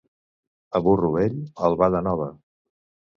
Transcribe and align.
A 0.79 0.79
burro 0.87 1.11
vell, 1.15 1.35
albarda 1.67 2.01
nova. 2.09 2.27